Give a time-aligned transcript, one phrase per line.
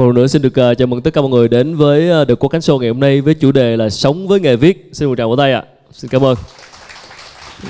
[0.00, 2.28] Một lần nữa xin được uh, chào mừng tất cả mọi người đến với uh,
[2.28, 4.90] The Quốc Cánh Show ngày hôm nay với chủ đề là sống với nghề viết.
[4.92, 5.64] Xin một tràng vỗ tay ạ.
[5.66, 5.68] À.
[5.92, 6.36] Xin cảm ơn.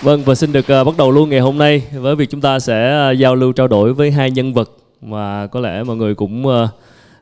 [0.02, 2.58] Vâng và xin được uh, bắt đầu luôn ngày hôm nay với việc chúng ta
[2.60, 4.70] sẽ uh, giao lưu trao đổi với hai nhân vật
[5.02, 6.69] mà có lẽ mọi người cũng uh,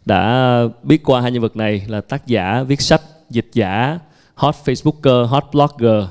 [0.04, 3.98] đã biết qua hai nhân vật này là tác giả viết sách, dịch giả,
[4.34, 6.04] hot Facebooker, hot blogger.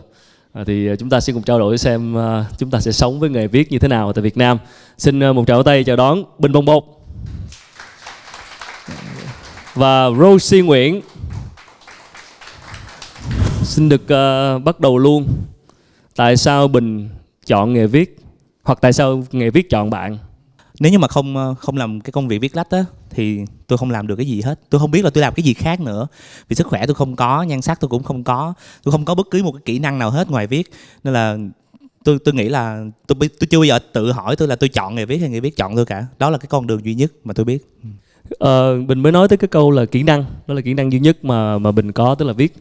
[0.53, 3.29] À, thì chúng ta sẽ cùng trao đổi xem uh, chúng ta sẽ sống với
[3.29, 4.57] nghề viết như thế nào tại Việt Nam.
[4.97, 6.83] Xin uh, một tràng tay chào đón Bình Bông Bột
[9.77, 11.01] và Rosie Nguyễn.
[13.63, 15.27] Xin được uh, bắt đầu luôn.
[16.15, 17.09] Tại sao Bình
[17.45, 18.19] chọn nghề viết
[18.63, 20.17] hoặc tại sao nghề viết chọn bạn?
[20.79, 23.77] Nếu như mà không ờ, không làm cái công việc viết lách á thì tôi
[23.77, 24.59] không làm được cái gì hết.
[24.69, 26.07] Tôi không biết là tôi làm cái gì khác nữa.
[26.47, 28.53] Vì sức khỏe tôi không có, nhan sắc tôi cũng không có.
[28.83, 30.71] Tôi không có bất cứ một cái kỹ năng nào hết ngoài viết.
[31.03, 31.37] Nên là
[32.03, 34.95] tôi tôi nghĩ là tôi tôi chưa bao giờ tự hỏi tôi là tôi chọn
[34.95, 36.05] nghề viết hay nghề viết chọn tôi cả.
[36.19, 37.59] Đó là cái con đường duy nhất mà tôi biết.
[37.83, 37.89] Ừ.
[38.29, 40.25] Ờ, Bình mới nói tới cái câu là kỹ năng.
[40.47, 42.55] Đó là kỹ năng duy nhất mà mà Bình có tức là viết.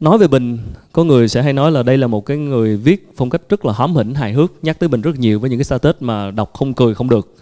[0.00, 0.58] Nói về Bình,
[0.92, 3.64] có người sẽ hay nói là đây là một cái người viết phong cách rất
[3.64, 6.30] là hóm hỉnh, hài hước Nhắc tới Bình rất nhiều với những cái status mà
[6.30, 7.34] đọc không cười không được.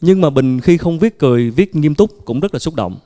[0.00, 2.96] Nhưng mà Bình khi không viết cười, viết nghiêm túc cũng rất là xúc động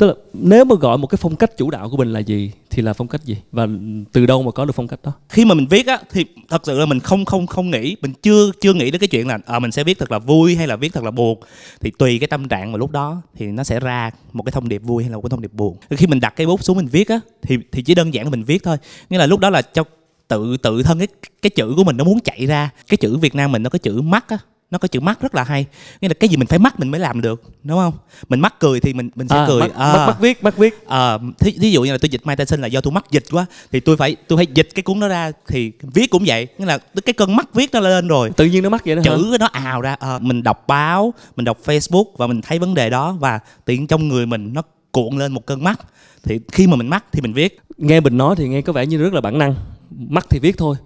[0.00, 2.52] tức là nếu mà gọi một cái phong cách chủ đạo của mình là gì
[2.70, 3.36] thì là phong cách gì?
[3.52, 3.66] Và
[4.12, 5.12] từ đâu mà có được phong cách đó?
[5.28, 8.12] Khi mà mình viết á thì thật sự là mình không không không nghĩ mình
[8.22, 10.66] chưa chưa nghĩ đến cái chuyện là à, mình sẽ viết thật là vui hay
[10.66, 11.40] là viết thật là buồn.
[11.80, 14.68] Thì tùy cái tâm trạng mà lúc đó thì nó sẽ ra một cái thông
[14.68, 15.76] điệp vui hay là một cái thông điệp buồn.
[15.90, 18.30] Khi mình đặt cái bút xuống mình viết á thì thì chỉ đơn giản là
[18.30, 18.76] mình viết thôi.
[19.10, 19.84] Nghĩa là lúc đó là cho
[20.28, 21.08] tự tự thân cái
[21.42, 22.70] cái chữ của mình nó muốn chạy ra.
[22.88, 24.38] Cái chữ Việt Nam mình nó có chữ mắt á
[24.70, 25.66] nó có chữ mắt rất là hay.
[26.00, 27.92] Nghĩa là cái gì mình phải mắt mình mới làm được đúng không?
[28.28, 29.60] Mình mắc cười thì mình mình sẽ à, cười.
[29.60, 30.86] mắt, à, mắt, mắt viết mắt viết.
[30.86, 33.24] À, thí, thí dụ như là tôi dịch Mai sinh là do tôi mắc dịch
[33.30, 36.46] quá thì tôi phải tôi phải dịch cái cuốn đó ra thì viết cũng vậy.
[36.58, 38.30] Nghĩa là cái cơn mắt viết nó lên rồi.
[38.36, 39.38] Tự nhiên nó mắc vậy đó chữ hả?
[39.38, 42.90] nó ào ra à, mình đọc báo mình đọc Facebook và mình thấy vấn đề
[42.90, 44.62] đó và tiện trong người mình nó
[44.92, 45.80] cuộn lên một cơn mắt
[46.22, 47.60] thì khi mà mình mắc thì mình viết.
[47.76, 49.54] Nghe bình nói thì nghe có vẻ như rất là bản năng.
[49.90, 50.76] Mắc thì viết thôi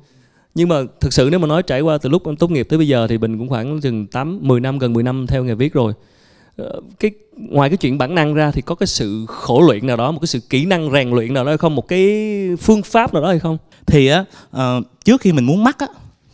[0.54, 2.78] nhưng mà thực sự nếu mà nói trải qua từ lúc em tốt nghiệp tới
[2.78, 5.54] bây giờ thì bình cũng khoảng chừng tám mười năm gần 10 năm theo nghề
[5.54, 5.92] viết rồi.
[6.56, 9.96] Ờ, cái ngoài cái chuyện bản năng ra thì có cái sự khổ luyện nào
[9.96, 11.74] đó một cái sự kỹ năng rèn luyện nào đó hay không?
[11.74, 12.08] Một cái
[12.60, 13.58] phương pháp nào đó hay không?
[13.86, 14.24] Thì á
[14.56, 15.86] uh, trước khi mình muốn mắc á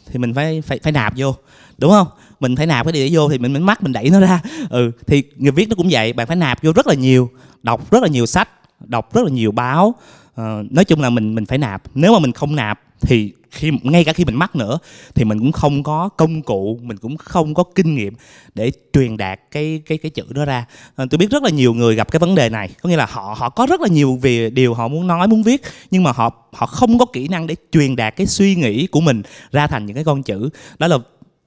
[0.07, 1.35] thì mình phải phải phải nạp vô
[1.79, 2.07] đúng không?
[2.41, 4.41] Mình phải nạp cái gì để vô thì mình mới mắc mình đẩy nó ra.
[4.71, 7.31] Ừ thì người viết nó cũng vậy bạn phải nạp vô rất là nhiều
[7.63, 8.49] đọc rất là nhiều sách
[8.81, 9.95] đọc rất là nhiều báo.
[10.41, 11.83] Uh, nói chung là mình mình phải nạp.
[11.95, 14.79] Nếu mà mình không nạp thì khi ngay cả khi mình mắc nữa
[15.15, 18.15] thì mình cũng không có công cụ mình cũng không có kinh nghiệm
[18.55, 20.67] để truyền đạt cái cái cái chữ đó ra.
[20.97, 22.69] À, tôi biết rất là nhiều người gặp cái vấn đề này.
[22.83, 25.43] Có nghĩa là họ họ có rất là nhiều về điều họ muốn nói muốn
[25.43, 28.87] viết nhưng mà họ họ không có kỹ năng để truyền đạt cái suy nghĩ
[28.87, 29.23] của mình
[29.53, 30.51] ra thành những cái con chữ.
[30.79, 30.99] Đó là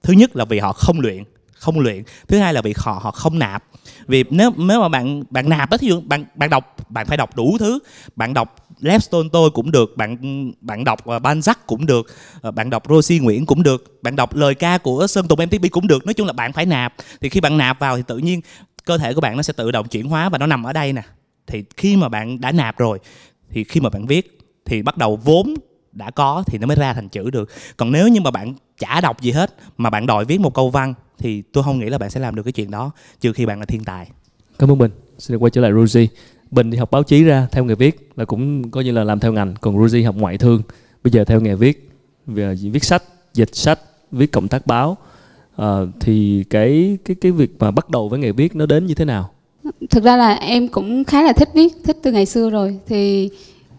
[0.03, 1.24] thứ nhất là vì họ không luyện
[1.64, 2.03] không luyện.
[2.28, 3.64] Thứ hai là vì họ họ không nạp.
[4.08, 7.18] Vì nếu nếu mà bạn bạn nạp đó thí dụ bạn bạn đọc bạn phải
[7.18, 7.80] đọc đủ thứ.
[8.16, 10.17] Bạn đọc Lapstone tôi cũng được, bạn
[10.61, 12.05] bạn đọc à, Banzac cũng được
[12.41, 15.71] à, bạn đọc Rosie Nguyễn cũng được, bạn đọc lời ca của Sơn Tùng MTP
[15.71, 16.05] cũng được.
[16.05, 16.93] Nói chung là bạn phải nạp.
[17.22, 18.41] Thì khi bạn nạp vào thì tự nhiên
[18.85, 20.93] cơ thể của bạn nó sẽ tự động chuyển hóa và nó nằm ở đây
[20.93, 21.01] nè.
[21.47, 22.99] Thì khi mà bạn đã nạp rồi,
[23.49, 25.53] thì khi mà bạn viết, thì bắt đầu vốn
[25.91, 27.49] đã có thì nó mới ra thành chữ được.
[27.77, 30.69] Còn nếu như mà bạn chả đọc gì hết, mà bạn đòi viết một câu
[30.69, 33.45] văn, thì tôi không nghĩ là bạn sẽ làm được cái chuyện đó, trừ khi
[33.45, 34.07] bạn là thiên tài
[34.63, 34.91] cảm ơn bình.
[35.19, 36.07] Xin được quay trở lại Ruzi.
[36.51, 39.19] Bình thì học báo chí ra theo nghề viết là cũng coi như là làm
[39.19, 40.62] theo ngành còn Ruzi học ngoại thương.
[41.03, 41.90] Bây giờ theo nghề viết
[42.28, 43.03] về viết sách
[43.34, 43.79] dịch sách
[44.12, 44.97] viết cộng tác báo.
[45.57, 45.68] À,
[46.00, 49.06] thì cái cái cái việc mà bắt đầu với nghề viết nó đến như thế
[49.06, 49.29] nào?
[49.90, 52.79] Thực ra là em cũng khá là thích viết thích từ ngày xưa rồi.
[52.88, 53.29] Thì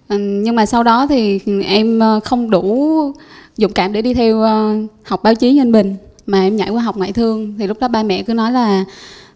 [0.08, 3.12] ừ, nhưng mà sau đó thì em ờ, không đủ
[3.56, 5.94] dũng cảm để đi theo ờ, học báo chí như anh Bình.
[6.26, 7.54] Mà em nhảy qua học ngoại thương.
[7.58, 8.84] Thì lúc đó ba mẹ cứ nói là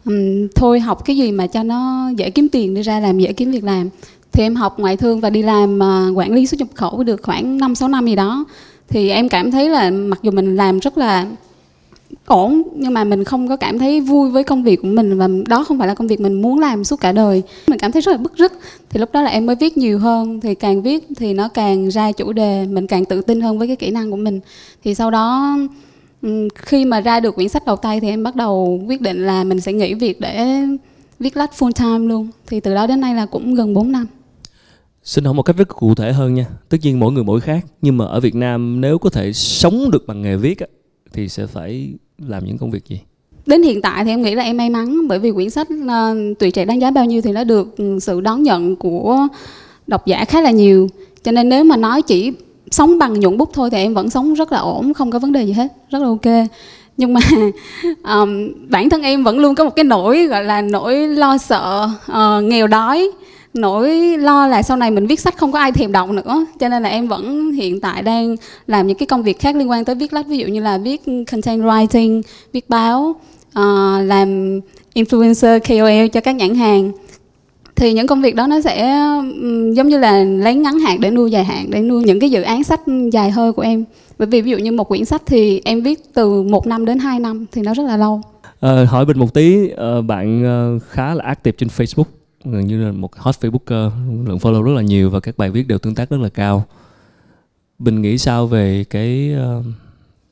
[0.08, 3.32] um, thôi học cái gì mà cho nó dễ kiếm tiền đi ra làm dễ
[3.32, 3.88] kiếm việc làm.
[4.32, 7.22] Thì em học ngoại thương và đi làm uh, quản lý xuất nhập khẩu được
[7.22, 8.44] khoảng 5 6 năm gì đó.
[8.88, 11.26] Thì em cảm thấy là mặc dù mình làm rất là
[12.26, 15.28] ổn nhưng mà mình không có cảm thấy vui với công việc của mình và
[15.46, 17.42] đó không phải là công việc mình muốn làm suốt cả đời.
[17.66, 18.52] Mình cảm thấy rất là bức rứt.
[18.90, 20.40] Thì lúc đó là em mới viết nhiều hơn.
[20.40, 23.66] Thì càng viết thì nó càng ra chủ đề mình càng tự tin hơn với
[23.66, 24.40] cái kỹ năng của mình.
[24.84, 25.56] Thì sau đó
[26.54, 29.44] khi mà ra được quyển sách đầu tay thì em bắt đầu quyết định là
[29.44, 30.46] mình sẽ nghỉ việc để
[31.18, 32.28] viết lách full time luôn.
[32.46, 34.06] Thì từ đó đến nay là cũng gần 4 năm.
[35.02, 36.46] Xin hỏi một cách rất cụ thể hơn nha.
[36.68, 39.90] Tất nhiên mỗi người mỗi khác Nhưng mà ở Việt Nam nếu có thể sống
[39.90, 40.58] được bằng nghề viết
[41.12, 43.00] Thì sẽ phải làm những công việc gì?
[43.46, 46.38] Đến hiện tại thì em nghĩ là em may mắn Bởi vì quyển sách uh,
[46.38, 49.28] Tuổi trẻ đáng giá bao nhiêu Thì nó được sự đón nhận của
[49.88, 50.88] độc giả khá là nhiều.
[51.22, 52.32] Cho nên nếu mà nói chỉ
[52.70, 55.32] sống bằng nhuận bút thôi thì em vẫn sống rất là ổn không có vấn
[55.32, 56.48] đề gì hết rất là ok.
[56.96, 57.20] Nhưng mà
[58.20, 61.88] um, bản thân em vẫn luôn có một cái nỗi gọi là nỗi lo sợ
[62.12, 63.10] uh, nghèo đói
[63.54, 66.46] nỗi lo là sau này mình viết sách không có ai thèm đọc nữa.
[66.60, 68.36] Cho nên là em vẫn hiện tại đang
[68.66, 70.78] làm những cái công việc khác liên quan tới viết lách ví dụ như là
[70.78, 72.22] viết content writing
[72.52, 73.16] viết báo
[73.58, 74.60] uh, làm
[74.94, 76.92] influencer KOL cho các nhãn hàng
[77.78, 78.98] thì những công việc đó nó sẽ
[79.72, 82.42] giống như là lấy ngắn hạn để nuôi dài hạn để nuôi những cái dự
[82.42, 82.80] án sách
[83.12, 83.84] dài hơi của em.
[84.18, 86.98] Bởi vì ví dụ như một quyển sách thì em viết từ một năm đến
[86.98, 88.22] 2 năm thì nó rất là lâu.
[88.60, 92.04] À, hỏi bình một tí à, bạn ờ, khá là active trên Facebook
[92.44, 93.90] gần như là một hot Facebooker
[94.26, 96.64] lượng follow rất là nhiều và các bài viết đều tương tác rất là cao.
[97.78, 99.64] Bình nghĩ sao về cái uh,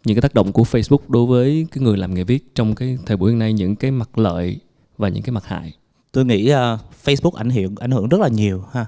[0.04, 2.98] những cái tác động của Facebook đối với cái người làm nghề viết trong cái
[3.06, 4.58] thời buổi hiện nay những cái mặt lợi
[4.98, 5.72] và những cái mặt hại?
[6.16, 8.86] Tôi nghĩ uh, Facebook ảnh hưởng ảnh hưởng rất là nhiều ha.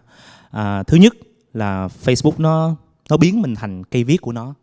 [0.51, 1.15] À, thứ nhất
[1.55, 2.77] là Facebook nó
[3.11, 4.55] nó biến mình thành cây viết của nó.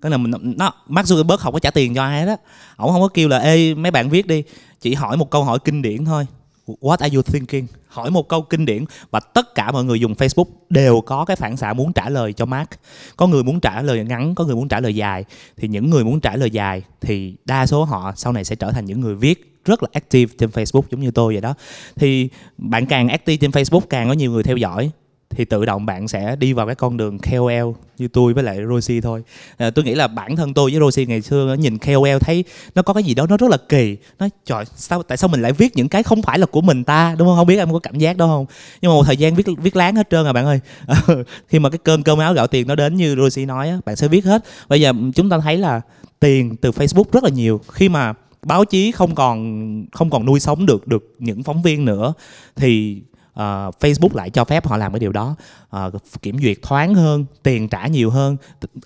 [0.00, 2.36] Tức là mình nó Mark Zuckerberg không có trả tiền cho ai đó
[2.76, 4.42] ổng không có kêu là ê mấy bạn viết đi.
[4.80, 6.26] Chỉ hỏi một câu hỏi kinh điển thôi.
[6.66, 7.66] What are you thinking?
[7.88, 11.36] Hỏi một câu kinh điển và tất cả mọi người dùng Facebook đều có cái
[11.36, 12.70] phản xạ muốn trả lời cho Mark.
[13.16, 15.24] Có người muốn trả lời ngắn có người muốn trả lời dài.
[15.56, 18.72] Thì những người muốn trả lời dài thì đa số họ sau này sẽ trở
[18.72, 21.54] thành những người viết rất là active trên Facebook giống như tôi vậy đó.
[21.96, 22.28] Thì
[22.58, 24.90] bạn càng active trên Facebook càng có nhiều người theo dõi
[25.36, 28.58] thì tự động bạn sẽ đi vào cái con đường KOL như tôi với lại
[28.68, 29.22] Rosie thôi.
[29.56, 32.44] À, tôi nghĩ là bản thân tôi với Rosie ngày xưa nhìn KOL thấy
[32.74, 33.96] nó có cái gì đó nó rất là kỳ.
[34.18, 36.84] Nó trời sao tại sao mình lại viết những cái không phải là của mình
[36.84, 37.36] ta đúng không?
[37.36, 38.46] Không biết em có cảm giác đó không?
[38.80, 40.60] Nhưng mà một thời gian viết viết láng hết trơn à bạn ơi.
[41.48, 43.96] Khi mà cái cơn cơm áo gạo tiền nó đến như Rosie nói á bạn
[43.96, 44.44] sẽ viết hết.
[44.68, 45.80] Bây giờ chúng ta thấy là
[46.20, 47.60] tiền từ Facebook rất là nhiều.
[47.72, 48.14] Khi mà
[48.46, 52.14] báo chí không còn không còn nuôi sống được được những phóng viên nữa
[52.56, 53.02] thì
[53.32, 55.36] uh, Facebook lại cho phép họ làm cái điều đó.
[55.76, 58.36] Uh, kiểm duyệt thoáng hơn tiền trả nhiều hơn.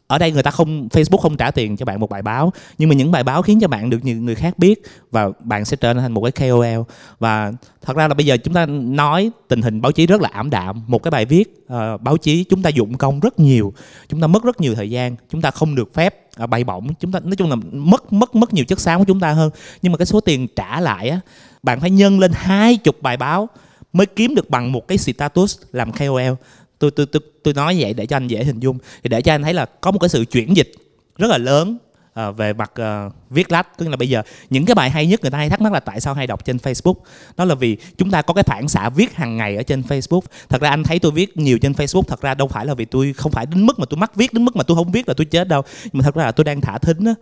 [0.06, 2.88] Ở đây người ta không Facebook không trả tiền cho bạn một bài báo nhưng
[2.88, 5.76] mà những bài báo khiến cho bạn được nhiều người khác biết và bạn sẽ
[5.76, 6.80] trở thành một cái KOL
[7.18, 7.52] và
[7.82, 10.50] thật ra là bây giờ chúng ta nói tình hình báo chí rất là ảm
[10.50, 10.82] đạm.
[10.86, 13.72] Một cái bài viết uh, báo chí chúng ta dụng công rất nhiều
[14.08, 16.94] chúng ta mất rất nhiều thời gian chúng ta không được phép uh, bay bổng.
[16.94, 19.50] Chúng ta nói chung là mất mất mất nhiều chất xám của chúng ta hơn.
[19.82, 21.20] Nhưng mà cái số tiền trả lại á
[21.62, 23.48] bạn phải nhân lên hai chục bài báo
[23.92, 26.32] mới kiếm được bằng một cái status làm KOL
[26.78, 28.78] tôi tôi tôi tôi nói vậy để cho anh dễ hình dung.
[29.02, 30.72] Thì để cho anh thấy là có một cái sự chuyển dịch
[31.18, 31.78] rất là lớn
[32.16, 35.20] à, về mặt uh, viết lách tức là bây giờ những cái bài hay nhất
[35.22, 36.94] người ta hay thắc mắc là tại sao hay đọc trên Facebook?
[37.36, 40.20] Đó là vì chúng ta có cái phản xạ viết hàng ngày ở trên Facebook.
[40.48, 42.84] Thật ra anh thấy tôi viết nhiều trên Facebook thật ra đâu phải là vì
[42.84, 45.08] tôi không phải đến mức mà tôi mắc viết đến mức mà tôi không viết
[45.08, 45.62] là tôi chết đâu.
[45.84, 47.14] Nhưng mà thật ra là tôi đang thả thính á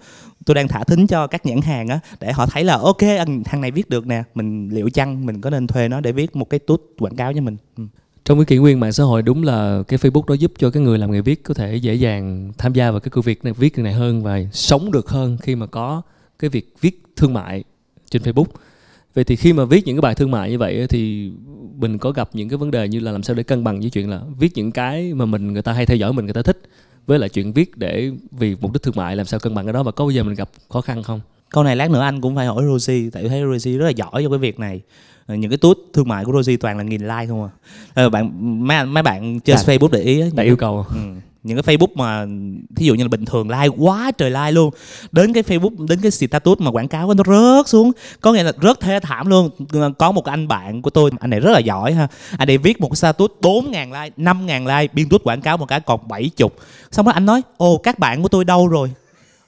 [0.46, 3.02] tôi đang thả thính cho các nhãn hàng á để họ thấy là ok
[3.44, 6.36] thằng này viết được nè mình liệu chăng mình có nên thuê nó để viết
[6.36, 7.56] một cái tút quảng cáo cho mình?
[7.76, 7.84] Ừ
[8.24, 10.82] trong cái kỷ nguyên mạng xã hội, đúng là cái Facebook đó giúp cho cái
[10.82, 13.52] người làm nghề viết có thể dễ dàng tham gia vào cái công việc này,
[13.52, 16.02] viết này hơn và sống được hơn khi mà có
[16.38, 17.64] cái việc viết thương mại
[18.10, 18.46] trên Facebook.
[19.14, 21.30] Vậy thì khi mà viết những cái bài thương mại như vậy thì
[21.76, 23.90] mình có gặp những cái vấn đề như là làm sao để cân bằng với
[23.90, 26.42] chuyện là viết những cái mà mình, người ta hay theo dõi, mình người ta
[26.42, 26.62] thích,
[27.06, 29.72] với lại chuyện viết để vì mục đích thương mại, làm sao cân bằng cái
[29.72, 31.20] đó, và có bao giờ mình gặp khó khăn không?
[31.54, 34.22] Câu này lát nữa anh cũng phải hỏi Rosie tại thấy Rosie rất là giỏi
[34.22, 34.80] trong cái việc này.
[35.26, 37.50] Ờ, những cái tút thương mại của Rosie toàn là nghìn like không à.
[37.94, 38.30] Ờ, bạn
[38.66, 40.86] mấy mấy bạn trên Đạt, Facebook để ý á, yêu cầu.
[40.94, 41.00] Ừ,
[41.42, 42.26] những cái Facebook mà
[42.76, 44.70] thí dụ như là bình thường like quá trời like luôn.
[45.12, 47.92] Đến cái Facebook đến cái status mà quảng cáo nó rớt xuống.
[48.20, 49.50] Có nghĩa là rất thê thảm luôn.
[49.98, 52.08] Có một anh bạn của tôi anh này rất là giỏi ha.
[52.38, 55.40] Anh này viết một cái status bốn ngàn like năm ngàn like biên tút quảng
[55.40, 56.56] cáo một cái còn bảy chục.
[56.90, 58.90] Xong đó anh nói ồ các bạn của tôi đâu rồi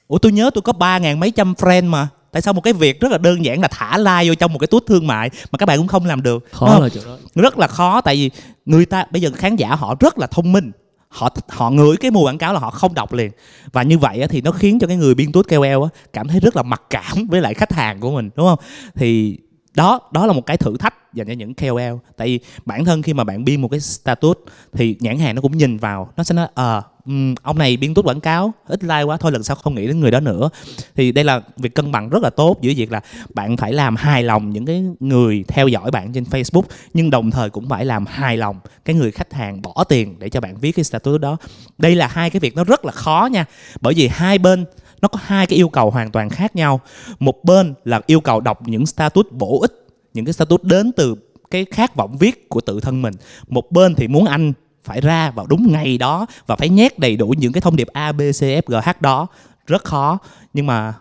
[0.07, 2.07] ủa tôi nhớ tôi có ba ngàn mấy trăm friend mà.
[2.31, 4.59] Tại sao một cái việc rất là đơn giản là thả like vô trong một
[4.59, 6.45] cái túi thương mại mà các bạn cũng không làm được?
[6.51, 7.17] Khó là chỗ đó.
[7.35, 8.31] Rất là khó tại vì
[8.65, 10.71] người ta bây giờ khán giả họ rất là thông minh.
[11.09, 13.31] Họ họ ngửi cái mùa quảng cáo là họ không đọc liền.
[13.71, 15.83] Và như vậy thì nó khiến cho cái người biên tút KOL
[16.13, 18.59] cảm thấy rất là mặc cảm với lại khách hàng của mình đúng không?
[18.95, 19.37] Thì
[19.75, 23.01] đó đó là một cái thử thách dành cho những KOL tại vì bản thân
[23.01, 24.37] khi mà bạn biên một cái status
[24.73, 27.77] thì nhãn hàng nó cũng nhìn vào nó sẽ nói ờ à, um, ông này
[27.77, 30.19] biên tốt quảng cáo ít like quá thôi lần sau không nghĩ đến người đó
[30.19, 30.49] nữa.
[30.95, 33.01] Thì đây là việc cân bằng rất là tốt giữa việc là
[33.33, 37.31] bạn phải làm hài lòng những cái người theo dõi bạn trên Facebook nhưng đồng
[37.31, 40.57] thời cũng phải làm hài lòng cái người khách hàng bỏ tiền để cho bạn
[40.57, 41.37] viết cái status đó.
[41.77, 43.45] Đây là hai cái việc nó rất là khó nha
[43.81, 44.65] bởi vì hai bên
[45.01, 46.81] nó có hai cái yêu cầu hoàn toàn khác nhau.
[47.19, 51.15] Một bên là yêu cầu đọc những status bổ ích những cái status đến từ
[51.51, 53.13] cái khát vọng viết của tự thân mình.
[53.47, 54.53] Một bên thì muốn anh
[54.87, 57.87] phải ra vào đúng ngày đó và phải nhét đầy đủ những cái thông điệp
[57.93, 59.27] A, B, C, F, G, H đó.
[59.67, 60.17] Rất khó,
[60.53, 60.93] nhưng mà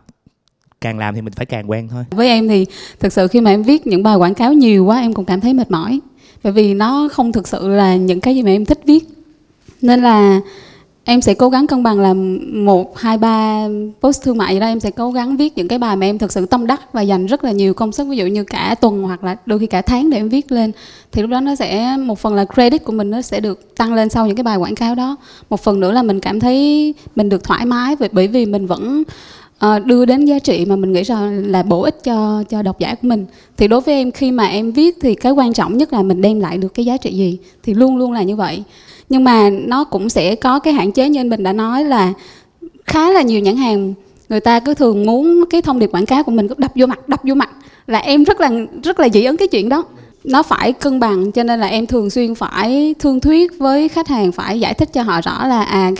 [0.80, 2.04] càng làm thì mình phải càng quen thôi.
[2.10, 2.66] Với em thì
[3.00, 5.40] thực sự khi mà em viết những bài quảng cáo nhiều quá, em cũng cảm
[5.40, 6.00] thấy mệt mỏi.
[6.42, 9.04] Bởi vì nó không thực sự là những cái gì mà em thích viết.
[9.82, 10.40] Nên là
[11.08, 12.14] em sẽ cố gắng cân bằng là
[12.52, 13.68] một, hai, ba
[14.00, 14.66] post thương mại gì đó.
[14.66, 17.02] Em sẽ cố gắng viết những cái bài mà em thực sự tâm đắc và
[17.02, 18.04] dành rất là nhiều công sức.
[18.08, 20.72] Ví dụ như cả tuần hoặc là đôi khi cả tháng để em viết lên.
[21.12, 23.94] Thì lúc đó nó sẽ, một phần là credit của mình nó sẽ được tăng
[23.94, 25.16] lên sau những cái bài quảng cáo đó.
[25.50, 29.02] Một phần nữa là mình cảm thấy mình được thoải mái bởi vì mình vẫn
[29.58, 32.78] ờ, đưa đến giá trị mà mình nghĩ rằng là bổ ích cho cho độc
[32.78, 33.26] giả của mình.
[33.56, 36.20] Thì đối với em, khi mà em viết thì cái quan trọng nhất là mình
[36.20, 37.38] đem lại được cái giá trị gì.
[37.62, 38.62] Thì luôn luôn là như vậy
[39.08, 42.12] nhưng mà nó cũng sẽ có cái hạn chế như anh bình đã nói là
[42.84, 43.94] khá là nhiều nhãn hàng
[44.28, 46.86] người ta cứ thường muốn cái thông điệp quảng cáo của mình cứ đập vô
[46.86, 47.50] mặt, đập vô mặt.
[47.86, 48.50] Là em rất là
[48.82, 49.84] rất là dị ứng cái chuyện đó.
[50.24, 54.08] Nó phải cân bằng, cho nên là em thường xuyên phải thương thuyết với khách
[54.08, 55.90] hàng, phải giải thích cho họ rõ là à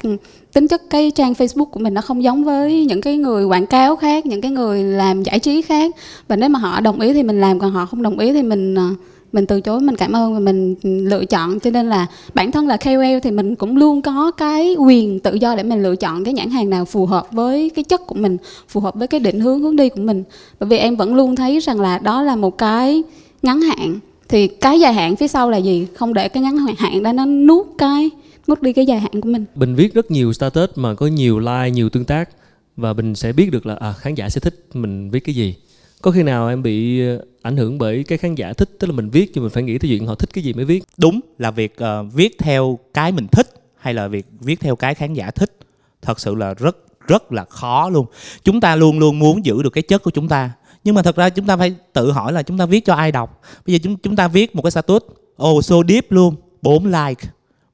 [0.53, 3.67] tính chất cái trang Facebook của mình nó không giống với những cái người quảng
[3.67, 5.95] cáo khác, những cái người làm giải trí khác.
[6.29, 8.43] Và nếu mà họ đồng ý thì mình làm, còn họ không đồng ý thì
[8.43, 8.91] mình à,
[9.33, 11.61] mình từ chối mình cảm ơn và mình lựa chọn.
[11.61, 15.35] Cho nên là bản thân là KOL thì mình cũng luôn có cái quyền tự
[15.35, 18.15] do để mình lựa chọn cái nhãn hàng nào phù hợp với cái chất của
[18.15, 18.37] mình
[18.69, 20.25] phù hợp với cái định hướng hướng đi của mình.
[20.61, 23.03] Bởi vì em vẫn luôn thấy rằng là đó là một cái
[23.43, 23.99] ngắn hạn.
[24.29, 25.87] Thì cái dài hạn phía sau là gì?
[25.95, 28.11] Không để cái ngắn hạn đó nó nuốt cái
[28.49, 29.45] nuốt đi cái dài hạn của mình.
[29.55, 32.29] Bình viết rất nhiều status mà có nhiều like nhiều tương tác.
[32.77, 35.55] Và mình sẽ biết được là à, khán giả sẽ thích mình viết cái gì
[36.03, 38.93] có khi nào em bị ờ, ảnh hưởng bởi cái khán giả thích tức là
[38.93, 40.85] mình viết nhưng mình phải nghĩ tới chuyện họ thích cái gì mới viết?
[40.99, 44.95] Đúng là việc uh, viết theo cái mình thích hay là việc viết theo cái
[44.95, 45.57] khán giả thích
[46.03, 46.77] thật sự là rất
[47.09, 48.07] rất là khó luôn.
[48.45, 50.51] Chúng ta luôn luôn muốn giữ được cái chất của chúng ta
[50.85, 53.13] nhưng mà thật ra chúng ta phải tự hỏi là chúng ta viết cho ai
[53.13, 53.41] đọc?
[53.67, 55.03] Bây giờ chúng chúng ta viết một cái status
[55.43, 57.29] oh so deep luôn 4 like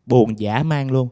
[0.07, 1.09] buồn giả mang luôn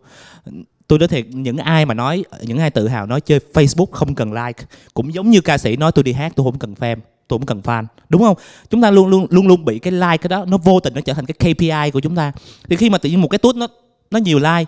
[0.90, 4.14] tôi nói thiệt, những ai mà nói, những ai tự hào nói chơi Facebook không
[4.14, 6.96] cần like, cũng giống như ca sĩ nói tôi đi hát, tôi không cần fan,
[7.28, 8.36] tôi không cần fan, đúng không?
[8.70, 11.00] Chúng ta luôn luôn luôn luôn bị cái like cái đó, nó vô tình nó
[11.00, 12.32] trở thành cái KPI của chúng ta.
[12.68, 13.66] Thì khi mà tự nhiên một cái tút nó
[14.10, 14.64] nó nhiều like,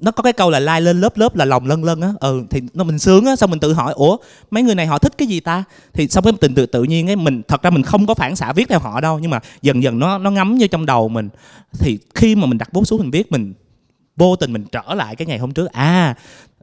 [0.00, 2.42] nó có cái câu là like lên lớp lớp là lòng lân lân á ừ
[2.50, 4.16] thì nó mình sướng á, xong mình tự hỏi, ủa,
[4.50, 5.64] mấy người này họ thích cái gì ta?
[5.92, 8.36] Thì xong cái tình tự tự nhiên ấy, mình, thật ra mình không có phản
[8.36, 11.08] xạ viết theo họ đâu, nhưng mà dần dần nó nó ngấm vô trong đầu
[11.08, 11.28] mình.
[11.78, 13.54] Thì khi mà mình đặt bút xuống mình viết, mình
[14.18, 15.72] vô tình mình trở lại cái ngày hôm trước.
[15.72, 16.14] À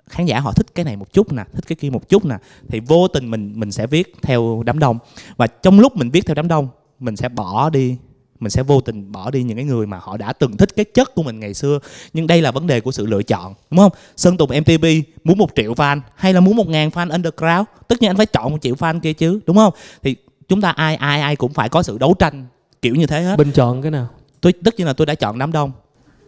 [0.09, 2.35] khán giả họ thích cái này một chút nè thích cái kia một chút nè
[2.69, 4.99] thì vô tình mình mình sẽ viết theo đám đông.
[5.37, 6.67] Và trong lúc mình viết theo đám đông
[6.99, 7.97] mình sẽ bỏ đi
[8.39, 10.85] mình sẽ vô tình bỏ đi những cái người mà họ đã từng thích cái
[10.85, 11.79] chất của mình ngày xưa.
[12.13, 13.91] Nhưng đây là vấn đề của sự lựa chọn đúng không?
[14.17, 14.85] Sơn tùng mtv
[15.23, 17.67] muốn một triệu fan hay là muốn một ngàn fan underground?
[17.87, 19.73] Tất nhiên anh phải chọn một triệu fan kia chứ đúng không?
[20.03, 20.15] Thì
[20.47, 22.45] chúng ta ai ai ai cũng phải có sự đấu tranh
[22.81, 23.37] kiểu như thế hết.
[23.37, 24.07] Bình chọn cái nào?
[24.41, 25.71] Tôi tất nhiên là tôi đã chọn đám đông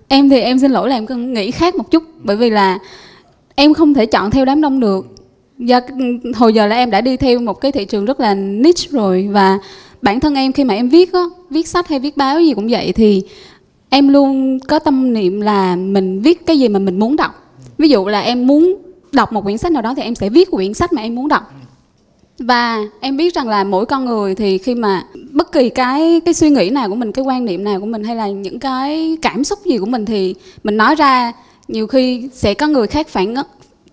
[0.07, 2.79] em thì em xin lỗi là em nghĩ khác một chút, bởi vì là
[3.55, 5.07] em không thể chọn theo đám đông được.
[5.57, 5.79] Do
[6.35, 9.27] hồi giờ là em đã đi theo một cái thị trường rất là niche rồi,
[9.31, 9.59] và
[10.01, 12.67] bản thân em khi mà em viết á, viết sách hay viết báo gì cũng
[12.67, 13.23] vậy thì
[13.89, 17.31] em luôn có tâm niệm là mình viết cái gì mà mình muốn đọc.
[17.77, 18.75] Ví dụ là em muốn
[19.11, 21.27] đọc một quyển sách nào đó thì em sẽ viết quyển sách mà em muốn
[21.27, 21.51] đọc
[22.39, 26.33] và em biết rằng là mỗi con người thì khi mà bất kỳ cái cái
[26.33, 29.17] suy nghĩ nào của mình, cái quan niệm nào của mình hay là những cái
[29.21, 31.31] cảm xúc gì của mình thì mình nói ra.
[31.67, 33.33] Nhiều khi sẽ có người khác phản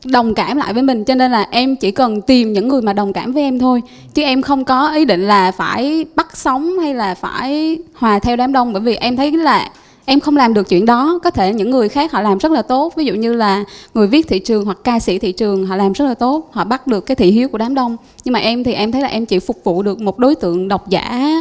[0.05, 2.93] đồng cảm lại với mình, cho nên là em chỉ cần tìm những người mà
[2.93, 3.83] đồng cảm với em thôi.
[4.15, 8.37] Chứ em không có ý định là phải bắt sóng hay là phải hòa theo
[8.37, 9.71] đám đông, bởi vì em thấy là
[10.05, 11.19] em không làm được chuyện đó.
[11.23, 12.93] Có thể những người khác họ làm rất là tốt.
[12.97, 15.93] Ví dụ như là người viết thị trường hoặc ca sĩ thị trường họ làm
[15.93, 16.49] rất là tốt.
[16.53, 17.97] Họ bắt được cái thị hiếu của đám đông.
[18.25, 20.69] Nhưng mà em thì em thấy là em chỉ phục vụ được một đối tượng
[20.69, 21.33] độc giả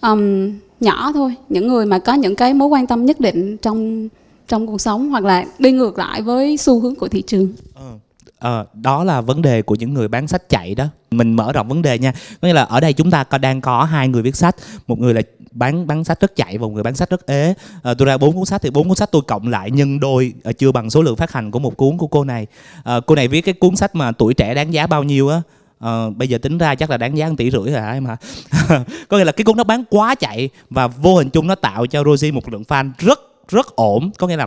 [0.00, 1.34] um, nhỏ thôi.
[1.48, 4.08] Những người mà có những cái mối quan tâm nhất định trong
[4.48, 7.52] trong cuộc sống hoặc là đi ngược lại với xu hướng của thị trường.
[8.38, 10.84] Ờ, đó là vấn đề của những người bán sách chạy đó.
[11.10, 12.12] Mình mở rộng vấn đề nha.
[12.40, 14.56] Có nghĩa là ở đây chúng ta có đang có hai người viết sách.
[14.86, 15.22] Một người là
[15.56, 17.54] bán bán sách rất chạy và một người bán sách rất ế.
[17.82, 20.32] À, tôi ra bốn cuốn sách thì bốn cuốn sách tôi cộng lại nhân đôi
[20.44, 22.46] à, chưa bằng số lượng phát hành của một cuốn của cô này.
[22.84, 25.42] À, cô này viết cái cuốn sách mà tuổi trẻ đáng giá bao nhiêu á.
[25.78, 28.06] À, bây giờ tính ra chắc là đáng giá 1 tỷ rưỡi rồi hả em
[28.06, 28.16] hả?
[29.08, 31.86] Có nghĩa là cái cuốn nó bán quá chạy và vô hình chung nó tạo
[31.86, 34.10] cho Rosie một lượng fan rất rất ổn.
[34.18, 34.46] Có nghĩa là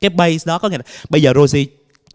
[0.00, 1.64] cái base đó có nghĩa là bây giờ Rosie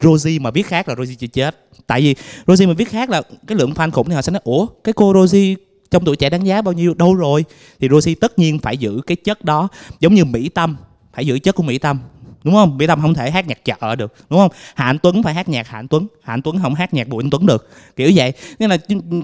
[0.01, 1.57] Rosie mà viết khác là Rosie chưa chết.
[1.87, 2.15] Tại vì
[2.47, 4.93] Rosie mà viết khác là cái lượng fan khủng thì họ sẽ nói ủa cái
[4.93, 5.55] cô Rosie
[5.91, 6.93] trong tuổi trẻ đáng giá bao nhiêu?
[6.93, 7.45] Đâu rồi?
[7.79, 9.67] Thì Rosie tất nhiên phải giữ cái chất đó.
[9.99, 10.75] Giống như Mỹ Tâm.
[11.13, 11.99] Phải giữ chất của Mỹ Tâm.
[12.43, 12.77] Đúng không?
[12.77, 14.13] Mỹ Tâm không thể hát nhạc chợ được.
[14.29, 14.51] Đúng không?
[14.75, 16.07] Hạ Anh Tuấn phải hát nhạc Hạ Anh Tuấn.
[16.23, 17.69] Hạ Anh Tuấn không hát nhạc Bùi Anh Tuấn được.
[17.95, 18.33] Kiểu vậy.
[18.59, 18.77] Nên là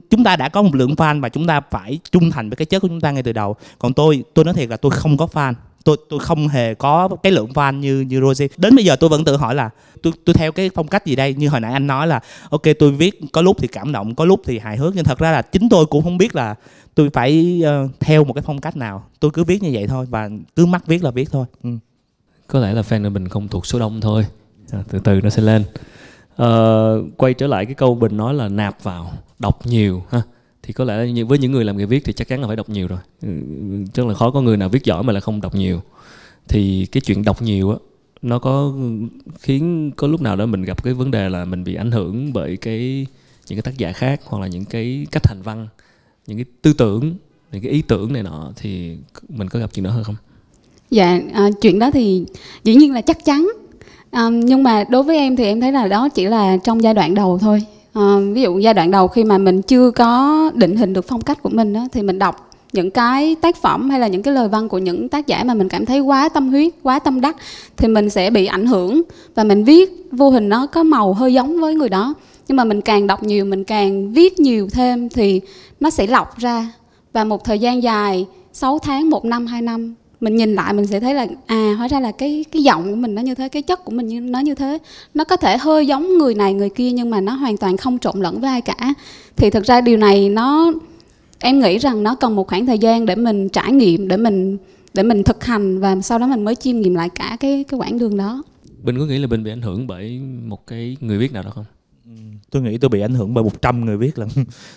[0.10, 2.66] chúng ta đã có một lượng fan và chúng ta phải trung thành với cái
[2.66, 3.56] chất của chúng ta ngay từ đầu.
[3.80, 7.10] Còn tôi tôi nói thiệt là tôi không có fan tôi tôi không hề có
[7.24, 8.48] cái lượng fan như như Rosie.
[8.58, 9.70] Đến bây giờ tôi vẫn tự hỏi là
[10.04, 11.34] tôi tôi theo cái phong cách gì đây?
[11.34, 12.20] Như hồi nãy anh nói là
[12.50, 14.96] ok tôi viết có lúc thì cảm động có lúc thì hài hước.
[14.96, 16.56] Nhưng thật ra là chính tôi cũng không biết là
[16.96, 19.04] tôi phải uh, theo một cái phong cách nào.
[19.20, 21.46] Tôi cứ viết như vậy thôi và cứ mắc viết là viết thôi.
[21.64, 21.70] Ừ.
[22.48, 24.26] có lẽ là fan của mình không thuộc số đông thôi.
[24.72, 25.64] À, từ từ nó sẽ lên.
[26.42, 30.22] Uh, quay trở lại cái câu bình nói là nạp vào đọc nhiều ha
[30.64, 32.70] thì có lẽ với những người làm nghề viết thì chắc chắn là phải đọc
[32.70, 33.00] nhiều rồi.
[33.22, 33.28] Ừ,
[33.94, 35.82] chắc là khó có người nào viết giỏi mà lại không đọc nhiều.
[36.48, 37.78] Thì cái chuyện đọc nhiều á
[38.22, 38.74] nó có
[39.40, 42.34] khiến có lúc nào đó mình gặp cái vấn đề là mình bị ảnh hưởng
[42.34, 43.08] bởi cái
[43.48, 45.68] những cái tác giả khác hoặc là những cái cách hành văn
[46.28, 47.16] những cái tư tưởng
[47.52, 48.98] những cái ý tưởng này nọ thì
[49.30, 50.16] mình có gặp chuyện đó hơn không?
[50.90, 52.26] Dạ à, chuyện đó thì
[52.64, 53.50] dĩ nhiên là chắc chắn.
[54.12, 56.94] À, nhưng mà đối với em thì em thấy là đó chỉ là trong giai
[56.94, 60.76] đoạn đầu thôi à, ví dụ giai đoạn đầu khi mà mình chưa có định
[60.76, 64.00] hình được phong cách của mình đó, thì mình đọc những cái tác phẩm hay
[64.00, 66.50] là những cái lời văn của những tác giả mà mình cảm thấy quá tâm
[66.50, 67.36] huyết quá tâm đắc
[67.78, 69.02] thì mình sẽ bị ảnh hưởng
[69.36, 72.14] và mình viết vô hình nó có màu hơi giống với người đó.
[72.48, 75.42] Nhưng mà mình càng đọc nhiều mình càng viết nhiều thêm thì
[75.80, 76.68] nó sẽ lọc ra.
[77.14, 80.88] Và một thời gian dài 6 tháng, 1 năm, 2 năm mình nhìn lại mình
[80.88, 83.50] sẽ thấy là à hóa ra là cái cái giọng của mình nó như thế,
[83.50, 84.78] cái chất của mình nó như thế.
[85.14, 88.00] Nó có thể hơi giống người này, người kia nhưng mà nó hoàn toàn không
[88.00, 88.94] trộn lẫn với ai cả.
[89.36, 90.74] Thì thực ra điều này nó,
[91.40, 94.58] em nghĩ rằng nó cần một khoảng thời gian để mình trải nghiệm, để mình
[94.94, 97.80] để mình thực hành và sau đó mình mới chiêm nghiệm lại cả cái cái
[97.80, 98.44] quãng đường đó.
[98.84, 101.52] Bình có nghĩ là Bình bị ảnh hưởng bởi một cái người viết nào đó
[101.56, 101.66] không?
[102.52, 104.30] Tôi nghĩ tôi bị ảnh hưởng bởi 100 người viết lần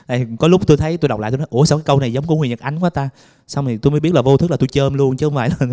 [0.09, 2.12] Đây, có lúc tôi thấy tôi đọc lại tôi nói ủa sao cái câu này
[2.12, 3.09] giống của Nguyễn Nhật Ánh quá ta?
[3.47, 5.50] Xong thì tôi mới biết là vô thức là tôi chơm luôn chứ không phải
[5.50, 5.66] là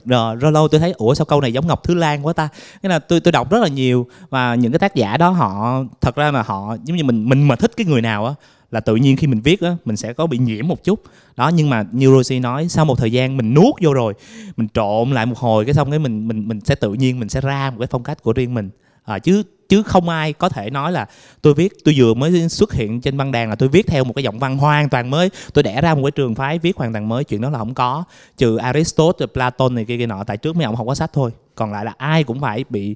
[0.04, 2.48] rồi lâu lâu tôi thấy ủa sao câu này giống Ngọc Thứ Lan quá ta?
[2.82, 5.82] Cái là tôi tôi đọc rất là nhiều và những cái tác giả đó họ
[6.00, 8.34] thật ra là họ giống như mình mình mà thích cái người nào á
[8.70, 11.02] là tự nhiên khi mình viết á mình sẽ có bị nhiễm một chút.
[11.36, 14.14] Đó nhưng mà như Rosie nói sau một thời gian mình nuốt vô rồi
[14.56, 17.28] mình trộn lại một hồi cái xong cái mình mình mình sẽ tự nhiên mình
[17.28, 18.70] sẽ ra một cái phong cách của riêng mình.
[19.04, 21.06] À, chứ chứ không ai có thể nói là
[21.42, 24.12] tôi viết, tôi vừa mới xuất hiện trên văn đàn là tôi viết theo một
[24.16, 25.30] cái giọng văn hoàn toàn mới.
[25.52, 27.74] Tôi đẻ ra một cái trường phái viết hoàn toàn mới, chuyện đó là không
[27.74, 28.04] có.
[28.36, 31.30] Trừ Aristotle, Platon này kia kia nọ, tại trước mấy ông không có sách thôi.
[31.54, 32.94] Còn lại là ai cũng phải bị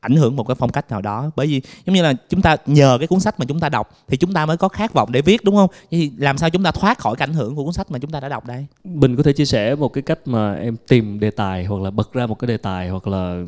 [0.00, 1.30] ảnh hưởng một cái phong cách nào đó.
[1.36, 3.90] Bởi vì giống như là chúng ta nhờ cái cuốn sách mà chúng ta đọc
[4.08, 5.70] thì chúng ta mới có khát vọng để viết đúng không?
[5.90, 8.10] Thì làm sao chúng ta thoát khỏi cái ảnh hưởng của cuốn sách mà chúng
[8.10, 8.66] ta đã đọc đây?
[8.84, 11.90] Bình có thể chia sẻ một cái cách mà em tìm đề tài hoặc là
[11.90, 13.44] bật ra một cái đề tài hoặc là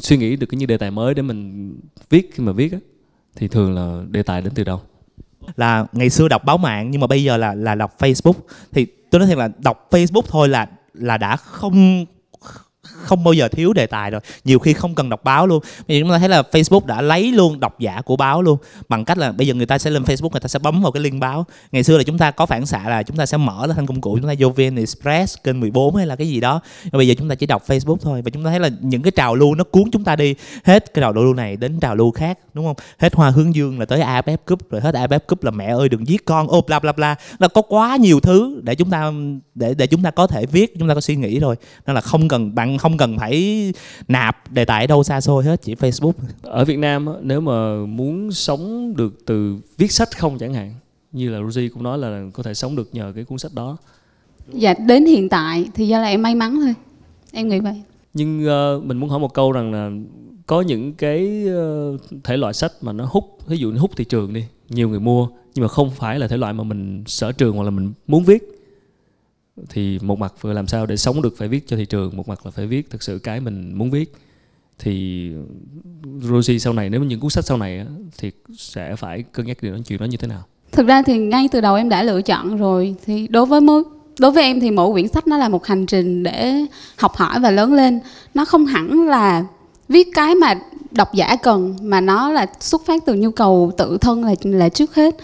[0.00, 1.74] suy nghĩ được cái như đề tài mới để mình
[2.10, 2.78] viết khi mà viết á
[3.36, 4.80] thì thường là đề tài đến từ đâu?
[5.56, 8.34] Là ngày xưa đọc báo mạng nhưng mà bây giờ là là đọc Facebook.
[8.72, 12.06] Thì tôi nói thật là đọc Facebook thôi là là đã không
[12.84, 14.20] không bao giờ thiếu đề tài rồi.
[14.44, 15.62] Nhiều khi không cần đọc báo luôn.
[15.88, 18.58] Bây giờ chúng ta thấy là Facebook đã lấy luôn độc giả của báo luôn.
[18.88, 20.92] Bằng cách là bây giờ người ta sẽ lên Facebook, người ta sẽ bấm vào
[20.92, 21.46] cái link báo.
[21.72, 23.86] Ngày xưa là chúng ta có phản xạ là chúng ta sẽ mở lên thành
[23.86, 26.60] công cụ, chúng ta vô VN Express kênh 14 hay là cái gì đó.
[26.84, 28.22] Và bây giờ chúng ta chỉ đọc Facebook thôi.
[28.22, 30.34] Và chúng ta thấy là những cái trào lưu nó cuốn chúng ta đi.
[30.64, 32.76] Hết cái trào lưu này đến trào lưu khác, đúng không?
[32.98, 35.88] Hết hoa hướng dương là tới AFF Cup, rồi hết AFF Cup là mẹ ơi,
[35.88, 37.14] đừng giết con, ô, bla bla bla.
[37.38, 39.12] Là có quá nhiều thứ để chúng ta,
[39.54, 42.00] để để chúng ta có thể viết, chúng ta có suy nghĩ rồi nên là
[42.00, 43.72] không cần bạn không cần phải
[44.08, 46.12] nạp đề tài ở đâu xa xôi hết chỉ Facebook.
[46.42, 50.74] Ở Việt Nam nếu mà muốn sống được từ viết sách không chẳng hạn
[51.12, 53.76] như là Rosie cũng nói là có thể sống được nhờ cái cuốn sách đó.
[54.52, 56.74] Dạ đến hiện tại thì do là em may mắn thôi.
[57.32, 57.82] Em nghĩ vậy.
[58.14, 59.90] Nhưng uh, mình muốn hỏi một câu rằng là
[60.46, 61.44] có những cái
[61.94, 64.88] uh, thể loại sách mà nó hút ví dụ như hút thị trường đi nhiều
[64.88, 67.70] người mua nhưng mà không phải là thể loại mà mình sở trường hoặc là
[67.70, 68.42] mình muốn viết
[69.68, 72.28] thì một mặt vừa làm sao để sống được phải viết cho thị trường, một
[72.28, 74.14] mặt là phải viết thực sự cái mình muốn viết.
[74.78, 75.30] Thì
[76.22, 77.86] Rosie sau này, nếu những cuốn sách sau này
[78.18, 80.42] thì sẽ phải cân nhắc điều chuyện đó như thế nào?
[80.72, 82.94] Thực ra thì ngay từ đầu em đã lựa chọn rồi.
[83.04, 83.82] Thì đối với mỗi
[84.18, 87.40] đối với em thì mỗi quyển sách nó là một hành trình để học hỏi
[87.40, 88.00] và lớn lên.
[88.34, 89.44] Nó không hẳn là
[89.88, 90.54] viết cái mà
[90.90, 94.68] độc giả cần, mà nó là xuất phát từ nhu cầu tự thân là là
[94.68, 95.16] trước hết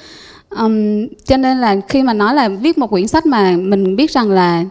[0.59, 4.11] um, cho nên là khi mà nói là viết một quyển sách mà mình biết
[4.11, 4.65] rằng là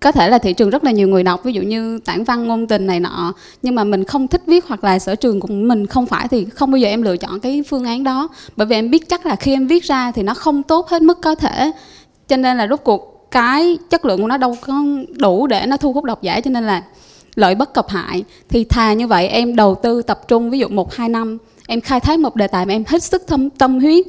[0.00, 2.48] có thể là thị trường rất là nhiều người đọc ví dụ như tản văn
[2.48, 5.48] ngôn tình này nọ nhưng mà mình không thích viết hoặc là sở trường của
[5.48, 8.28] mình không phải thì không bao giờ em lựa chọn cái phương án đó.
[8.56, 11.02] Bởi vì em biết chắc là khi em viết ra thì nó không tốt hết
[11.02, 11.70] mức có thể.
[12.28, 14.82] Cho nên là rốt cuộc cái chất lượng của nó đâu có
[15.18, 16.82] đủ để nó thu hút độc giả cho nên là
[17.34, 18.24] lợi bất cập hại.
[18.48, 21.80] Thì thà như vậy em đầu tư tập trung ví dụ một hai năm em
[21.80, 23.22] khai thác một đề tài mà em hết sức
[23.58, 24.06] tâm huyết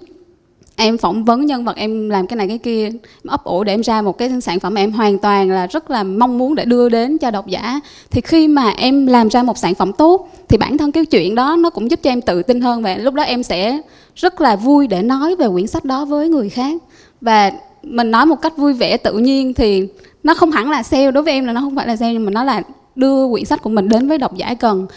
[0.82, 2.90] em phỏng vấn nhân vật, em làm cái này cái kia
[3.28, 5.92] ấp ủ để em ra một cái sản phẩm mà em hoàn toàn là rất
[5.92, 7.80] là mong muốn để đưa đến cho độc giả.
[8.12, 11.36] Thì khi mà em làm ra một sản phẩm tốt, thì bản thân cái chuyện
[11.36, 13.80] đó nó cũng giúp cho em tự tin hơn và lúc đó em sẽ
[14.16, 16.82] rất là vui để nói về quyển sách đó với người khác.
[17.22, 17.52] Và
[17.84, 19.88] mình nói một cách vui vẻ, tự nhiên thì
[20.24, 22.26] nó không hẳn là sale đối với em là nó không phải là sale, nhưng
[22.26, 22.62] mà nó là
[22.96, 24.88] đưa quyển sách của mình đến với độc giả cần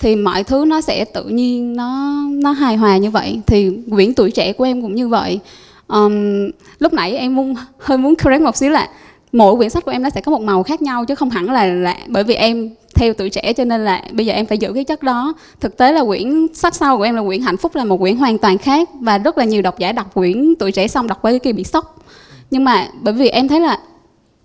[0.00, 3.40] thì mọi thứ nó sẽ tự nhiên nó nó hài hòa như vậy.
[3.46, 5.40] Thì quyển tuổi trẻ của em cũng như vậy.
[5.88, 8.88] Um, lúc nãy em muốn hơi muốn correct một xíu là
[9.32, 11.50] mỗi quyển sách của em nó sẽ có một màu khác nhau chứ không hẳn
[11.50, 14.58] là là bởi vì em theo tuổi trẻ cho nên là bây giờ em phải
[14.58, 15.34] giữ cái chất đó.
[15.60, 18.16] Thực tế là quyển sách sau của em là quyển hạnh phúc là một quyển
[18.16, 21.22] hoàn toàn khác và rất là nhiều độc giả đọc quyển tuổi trẻ xong đọc
[21.22, 22.04] với cái kia bị sốc.
[22.50, 23.78] Nhưng mà bởi vì em thấy là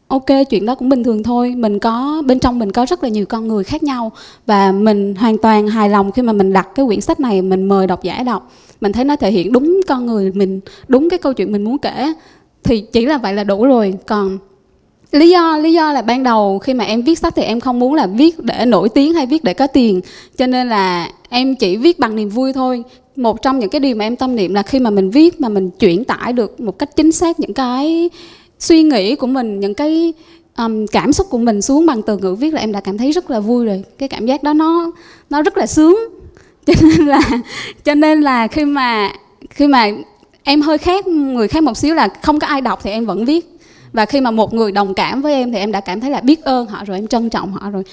[0.07, 1.53] ok, chuyện đó cũng bình thường thôi.
[1.57, 4.11] Mình có, bên trong mình có rất là nhiều con người khác nhau
[4.45, 7.65] và mình hoàn toàn hài lòng khi mà mình đặt cái quyển sách này, mình
[7.65, 8.51] mời độc giả đọc.
[8.81, 11.77] Mình thấy nó thể hiện đúng con người mình, đúng cái câu chuyện mình muốn
[11.77, 12.13] kể.
[12.63, 13.93] Thì chỉ là vậy là đủ rồi.
[14.05, 14.37] Còn
[15.11, 17.79] lý do lý do là ban đầu khi mà em viết sách thì em không
[17.79, 20.01] muốn là viết để nổi tiếng hay viết để có tiền.
[20.37, 22.83] Cho nên là em chỉ viết bằng niềm vui thôi.
[23.15, 25.49] Một trong những cái điều mà em tâm niệm là khi mà mình viết mà
[25.49, 28.09] mình chuyển tải được một cách chính xác những cái
[28.65, 30.13] suy nghĩ của mình những cái
[30.57, 33.11] um, cảm xúc của mình xuống bằng từ ngữ viết là em đã cảm thấy
[33.11, 33.83] rất là vui rồi.
[33.97, 34.91] Cái cảm giác đó nó
[35.29, 35.97] nó rất là sướng.
[36.65, 37.21] Cho nên là
[37.83, 39.11] cho nên là khi mà
[39.49, 39.89] khi mà
[40.43, 43.25] em hơi khác người khác một xíu là không có ai đọc thì em vẫn
[43.25, 43.59] viết.
[43.93, 46.21] Và khi mà một người đồng cảm với em thì em đã cảm thấy là
[46.21, 47.83] biết ơn họ rồi em trân trọng họ rồi.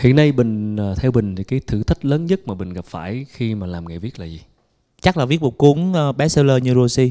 [0.00, 2.84] Hiện nay bình ờ, theo bình thì cái thử thách lớn nhất mà bình gặp
[2.84, 4.40] phải khi mà làm nghề viết là gì?
[5.00, 7.10] Chắc là viết một cuốn ờ, bestseller như Rosie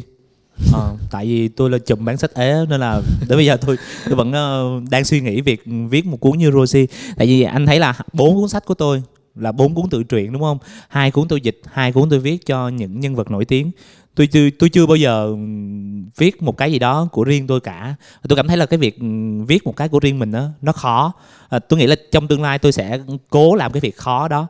[0.73, 0.79] à,
[1.11, 4.15] tại vì tôi là chùm bán sách ế nên là đến bây giờ tôi tôi
[4.15, 6.85] vẫn uh, đang suy nghĩ việc viết một cuốn như Rosie.
[7.17, 9.03] Tại vì anh thấy là bốn cuốn sách của tôi
[9.35, 10.57] là bốn cuốn tự truyện đúng không?
[10.89, 13.71] Hai cuốn tôi dịch hai cuốn tôi viết cho những nhân vật nổi tiếng.
[14.15, 15.35] Tôi chưa tôi chưa bao giờ
[16.17, 17.95] viết một cái gì đó của riêng tôi cả.
[18.27, 18.97] Tôi cảm thấy là cái việc
[19.47, 21.13] viết một cái của riêng mình đó, nó khó.
[21.49, 24.47] À, tôi nghĩ là trong tương lai tôi sẽ cố làm cái việc khó đó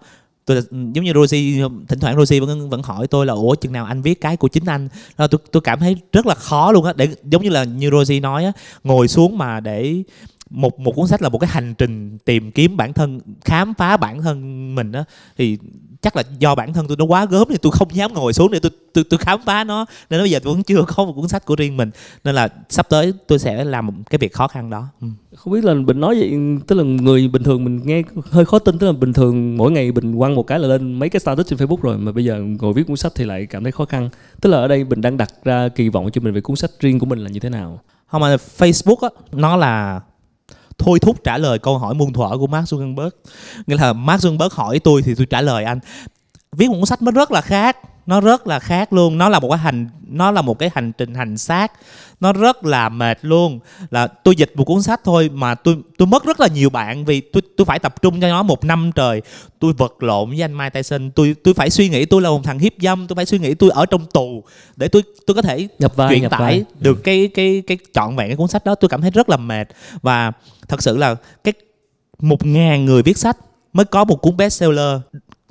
[0.55, 3.85] tôi giống như Rosie, thỉnh thoảng Rosie vẫn vẫn hỏi tôi là, ủa, chừng nào
[3.85, 4.89] anh viết cái của chính anh?
[5.17, 6.93] Là tôi tôi cảm thấy rất là khó luôn á.
[6.95, 8.51] Để giống như là như Rosie nói á,
[8.83, 10.03] ngồi xuống mà để
[10.49, 13.97] một một cuốn sách là một cái hành trình tìm kiếm bản thân, khám phá
[13.97, 15.03] bản thân mình á,
[15.37, 15.57] thì
[16.01, 18.51] chắc là do bản thân tôi nó quá gớm thì tôi không dám ngồi xuống
[18.51, 19.85] để tôi tôi tôi khám phá nó.
[20.09, 21.91] Nên bây giờ tôi vẫn chưa có một cuốn sách của riêng mình.
[22.23, 24.87] Nên là sắp tới tôi sẽ làm một cái việc khó khăn đó.
[25.01, 25.07] Ừ.
[25.35, 26.33] không biết là bình nói vậy
[26.67, 29.71] tức là người bình thường mình nghe hơi khó tin tức là bình thường mỗi
[29.71, 32.25] ngày bình quăng một cái là lên mấy cái status trên facebook rồi mà bây
[32.25, 34.09] giờ ngồi viết cuốn sách thì lại cảm thấy khó khăn.
[34.41, 36.71] Tức là ở đây bình đang đặt ra kỳ vọng cho mình về cuốn sách
[36.79, 37.79] riêng của mình là như thế nào?
[38.07, 40.01] Không mà facebook á nó là
[40.77, 43.09] thôi thúc trả lời câu hỏi muôn thuở của Mark Zuckerberg.
[43.67, 45.79] Nghĩa là Mark Zuckerberg hỏi tôi thì tôi trả lời anh
[46.57, 49.17] viết một cuốn sách nó rất là khác nó rất là khác luôn.
[49.17, 51.71] Nó là một cái hành nó là một cái hành trình hành xác.
[52.19, 53.59] Nó rất là mệt luôn.
[53.91, 57.05] Là tôi dịch một cuốn sách thôi mà tôi tôi mất rất là nhiều bạn
[57.05, 59.21] vì tôi tôi phải tập trung cho nó một năm trời.
[59.59, 61.11] Tôi vật lộn với anh Mike Tyson.
[61.11, 63.07] Tôi tôi phải suy nghĩ tôi là một thằng hiếp dâm.
[63.07, 64.43] Tôi phải suy nghĩ tôi ở trong tù
[64.75, 66.65] để tôi tôi có thể nhập vai, truyền nhập tải vai.
[66.79, 68.75] được cái cái cái trọn vẹn cái cuốn sách đó.
[68.75, 69.67] Tôi cảm thấy rất là mệt.
[70.01, 70.31] Và
[70.67, 71.53] thật sự là cái
[72.19, 73.37] một ngàn người viết sách
[73.73, 74.99] mới có một cuốn bestseller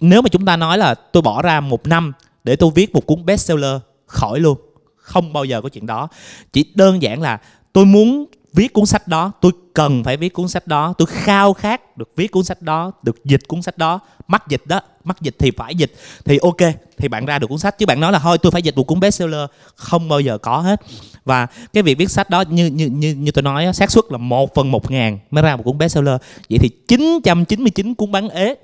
[0.00, 2.12] nếu mà chúng ta nói là tôi bỏ ra một năm
[2.44, 4.58] để tôi viết một cuốn bestseller, khỏi luôn.
[4.96, 6.08] Không bao giờ có chuyện đó.
[6.52, 7.38] Chỉ đơn giản là
[7.72, 11.52] tôi muốn viết cuốn sách đó, tôi cần phải viết cuốn sách đó, tôi khao
[11.52, 14.00] khát được viết cuốn sách đó, được dịch cuốn sách đó.
[14.28, 15.92] Mắc dịch đó, mắc dịch thì phải dịch.
[16.24, 16.56] Thì ok,
[16.98, 17.78] thì bạn ra được cuốn sách.
[17.78, 20.58] Chứ bạn nói là thôi, tôi phải dịch một cuốn bestseller, không bao giờ có
[20.58, 20.80] hết.
[21.24, 24.18] Và cái việc viết sách đó, như như như như tôi nói xác suất là
[24.18, 26.20] một phần một ngàn mới ra một cuốn bestseller.
[26.50, 28.54] Vậy thì 999 cuốn bán ế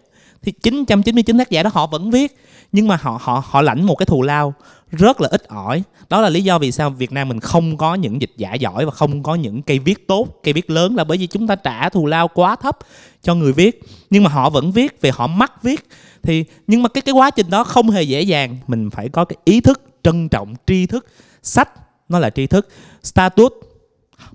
[0.43, 2.37] thì 999 tác giả đó họ vẫn viết,
[2.73, 4.55] nhưng mà họ họ họ lãnh một cái thù lao
[4.91, 5.83] rất là ít ỏi.
[6.09, 8.85] Đó là lý do vì sao Việt Nam mình không có những dịch giả giỏi
[8.85, 11.57] và không có những cây viết tốt, cây viết lớn là bởi vì chúng ta
[11.57, 12.79] trả thù lao quá thấp
[13.23, 13.83] cho người viết.
[14.11, 15.89] Nhưng mà họ vẫn viết vì họ mắc viết.
[16.23, 18.57] Thì, nhưng mà cái cái quá trình đó không hề dễ dàng.
[18.67, 21.07] Mình phải có cái ý thức trân trọng tri thức.
[21.43, 21.69] Sách,
[22.09, 22.69] nó là tri thức.
[23.03, 23.53] Status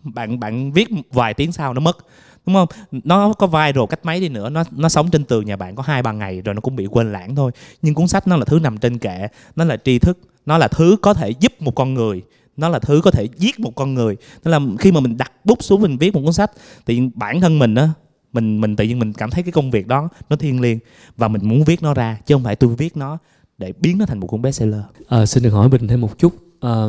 [0.04, 1.98] bạn bạn viết vài tiếng sau nó mất
[2.46, 2.68] đúng không?
[2.92, 5.84] Nó có viral cách mấy đi nữa nó nó sống trên tường nhà bạn có
[5.84, 7.52] hai ba ngày rồi nó cũng bị quên lãng thôi.
[7.82, 10.68] Nhưng cuốn sách nó là thứ nằm trên kệ nó là tri thức nó là
[10.68, 12.22] thứ có thể giúp một con người
[12.58, 14.18] nó là thứ có thể giết một con người.
[14.44, 16.52] Nó là khi mà mình đặt bút xuống mình viết một cuốn sách
[16.86, 17.90] thì bản thân mình á
[18.34, 20.80] mình mình tự nhiên mình cảm thấy cái công việc đó nó thiêng liêng
[21.18, 23.18] và mình muốn viết nó ra chứ không phải tôi viết nó
[23.58, 24.82] để biến nó thành một cuốn bestseller.
[25.08, 26.36] À, xin được hỏi bình thêm một chút.
[26.62, 26.86] À,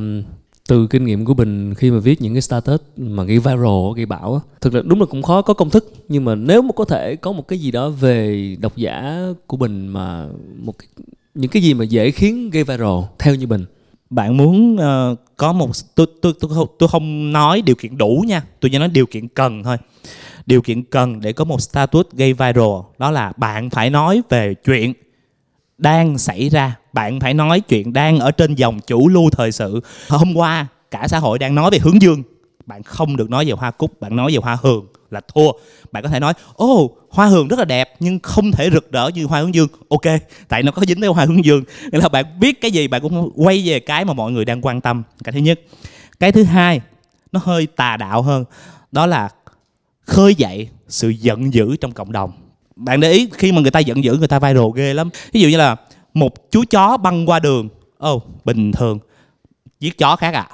[0.68, 4.07] từ kinh nghiệm của bình khi mà viết những cái status mà gây viral gây
[4.07, 5.92] bão thực ra đúng là cũng khó có công thức.
[6.09, 9.57] Nhưng mà nếu mà có thể có một cái gì đó về độc giả của
[9.57, 10.27] bình mà
[10.59, 10.88] một cái,
[11.35, 13.64] những cái gì mà dễ khiến gây viral theo như bình.
[14.11, 18.25] Bạn muốn uh, có một tôi tôi tôi không tôi không nói điều kiện đủ
[18.27, 18.42] nha.
[18.61, 19.77] Tôi chỉ nói điều kiện cần thôi.
[20.46, 24.55] Điều kiện cần để có một status gây viral đó là bạn phải nói về
[24.64, 24.92] chuyện
[25.83, 26.77] đang xảy ra.
[26.92, 29.81] Bạn phải nói chuyện đang ở trên dòng chủ lưu thời sự.
[30.09, 32.23] Hôm qua cả xã hội đang nói về hướng dương.
[32.66, 35.53] Bạn không được nói về hoa cúc bạn nói về hoa hường là thua.
[35.92, 38.92] Bạn có thể nói ô oh, hoa hường rất là đẹp nhưng không thể rực
[38.92, 39.68] rỡ như hoa hướng dương.
[39.88, 41.64] Ok tại nó có dính tới hoa hướng dương.
[41.92, 44.61] Nên là bạn biết cái gì bạn cũng quay về cái mà mọi người đang
[44.62, 45.03] quan tâm.
[45.25, 45.61] Cái thứ nhất.
[46.21, 46.81] Cái thứ hai
[47.33, 48.45] nó hơi tà đạo hơn.
[48.92, 49.29] Đó là
[50.07, 52.41] khơi dậy sự giận dữ trong cộng đồng
[52.77, 55.11] bạn để ý khi mà người ta giận dữ người ta viral ghê lắm.
[55.33, 55.77] Ví dụ như là
[56.15, 57.69] một chú chó băng qua đường.
[57.99, 58.99] Ồ oh, bình thường.
[59.81, 60.49] Giết chó khác à?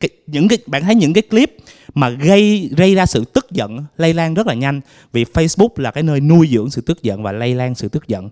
[0.00, 1.56] Cái, những cái bạn thấy những cái clip
[1.94, 4.80] mà gây gây ra sự tức giận lây lan rất là nhanh.
[5.12, 8.08] Vì Facebook là cái nơi nuôi dưỡng sự tức giận và lây lan sự tức
[8.08, 8.28] giận.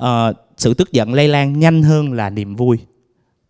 [0.00, 2.78] Uh, sự tức giận lây lan nhanh hơn là niềm vui.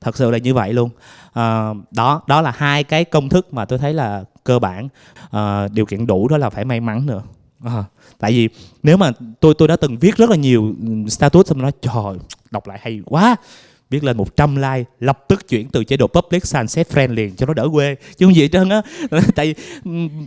[0.01, 0.90] Thật sự là như vậy luôn.
[1.29, 4.88] Uh, đó đó là hai cái công thức mà tôi thấy là cơ bản.
[5.37, 7.23] Uh, điều kiện đủ đó là phải may mắn nữa
[7.64, 7.85] à,
[8.18, 8.49] tại vì
[8.83, 10.75] nếu mà tôi tôi đã từng viết rất là nhiều
[11.09, 12.14] status xong nói trời
[12.51, 13.37] đọc lại hay quá.
[13.90, 17.37] Viết lên 100 like lập tức chuyển từ chế độ public sang set friend liền
[17.37, 17.96] cho nó đỡ quê.
[18.16, 18.83] Chứ không gì hết trơn á.
[19.35, 19.55] Tại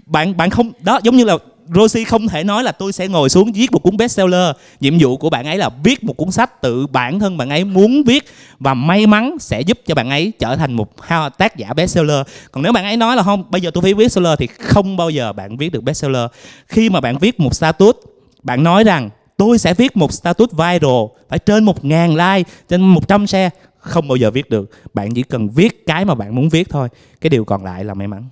[0.06, 1.38] bạn bạn không đó giống như là
[1.76, 4.56] Rosie không thể nói là tôi sẽ ngồi xuống viết một cuốn bestseller.
[4.80, 7.64] Nhiệm vụ của bạn ấy là viết một cuốn sách tự bản thân bạn ấy
[7.64, 8.26] muốn viết
[8.60, 10.90] và may mắn sẽ giúp cho bạn ấy trở thành một
[11.38, 12.28] tác giả bestseller.
[12.52, 14.98] Còn nếu bạn ấy nói là không, bây giờ tôi phải viết bestseller thì không
[14.98, 16.26] bao giờ bạn viết được bestseller.
[16.68, 17.96] Khi mà bạn viết một status
[18.44, 22.82] bạn nói rằng, tôi sẽ viết một status viral, phải trên một ngàn like, trên
[22.82, 23.50] 100 share.
[23.78, 24.70] Không bao giờ viết được.
[24.94, 26.90] Bạn chỉ cần viết cái mà bạn muốn viết thôi.
[27.22, 28.24] Cái điều còn lại là may mắn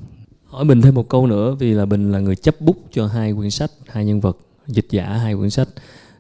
[0.52, 3.34] hỏi bình thêm một câu nữa vì là bình là người chấp bút cho hai
[3.34, 4.38] quyển sách hai nhân vật
[4.68, 5.68] dịch giả hai quyển sách.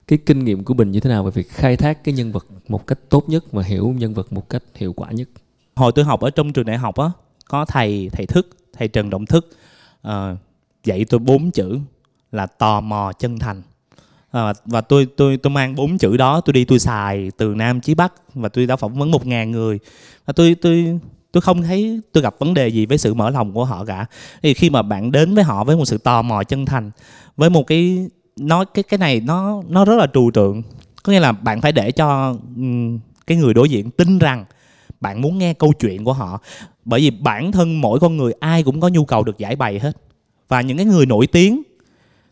[0.07, 2.45] Cái kinh nghiệm của bình như thế nào về việc khai thác cái nhân vật
[2.67, 5.29] một cách tốt nhất và hiểu nhân vật một cách hiệu quả nhất?
[5.75, 7.11] Hồi tôi học ở trong trường đại học á
[7.49, 9.49] có thầy thầy thức thầy trần động thức
[10.07, 10.11] uh,
[10.83, 11.79] dạy tôi bốn chữ
[12.31, 13.61] là tò mò chân thành.
[14.31, 17.81] À, và tôi tôi tôi mang bốn chữ đó tôi đi tôi xài từ nam
[17.81, 19.79] chí bắc và tôi đã phỏng vấn một ngàn người.
[20.25, 20.99] Và tôi tôi
[21.31, 24.05] tôi không thấy tôi gặp vấn đề gì với sự mở lòng của họ cả.
[24.43, 26.91] Thì khi mà bạn đến với họ với một sự tò mò chân thành,
[27.37, 28.07] với một cái
[28.39, 30.61] nói cái cái này nó nó rất là trừu tượng.
[31.03, 32.35] Có nghĩa là bạn phải để cho
[33.27, 34.45] cái người đối diện tin rằng
[35.01, 36.41] bạn muốn nghe câu chuyện của họ.
[36.85, 39.79] Bởi vì bản thân mỗi con người ai cũng có nhu cầu được giải bày
[39.79, 39.97] hết.
[40.47, 41.61] Và những cái người nổi tiếng